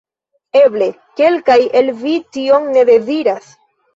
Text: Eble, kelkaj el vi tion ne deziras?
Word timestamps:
Eble, 0.61 0.85
kelkaj 1.19 1.57
el 1.81 1.93
vi 2.01 2.15
tion 2.37 2.65
ne 2.79 2.87
deziras? 2.91 3.53